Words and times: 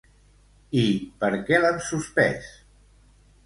I 0.83 0.85
per 1.25 1.31
què 1.51 1.61
l'han 1.61 1.79
suspès? 1.93 2.51